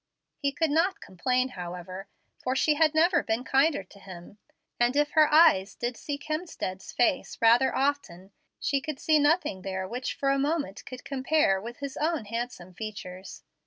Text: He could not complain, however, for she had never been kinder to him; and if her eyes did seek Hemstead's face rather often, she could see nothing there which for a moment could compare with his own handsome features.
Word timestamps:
He 0.39 0.51
could 0.51 0.71
not 0.71 0.99
complain, 0.99 1.49
however, 1.49 2.07
for 2.41 2.55
she 2.55 2.73
had 2.73 2.95
never 2.95 3.21
been 3.21 3.43
kinder 3.43 3.83
to 3.83 3.99
him; 3.99 4.39
and 4.79 4.95
if 4.95 5.11
her 5.11 5.31
eyes 5.31 5.75
did 5.75 5.95
seek 5.95 6.23
Hemstead's 6.23 6.91
face 6.91 7.37
rather 7.39 7.75
often, 7.75 8.31
she 8.59 8.81
could 8.81 8.99
see 8.99 9.19
nothing 9.19 9.61
there 9.61 9.87
which 9.87 10.15
for 10.15 10.31
a 10.31 10.39
moment 10.39 10.83
could 10.87 11.05
compare 11.05 11.61
with 11.61 11.81
his 11.81 11.97
own 11.97 12.25
handsome 12.25 12.73
features. 12.73 13.43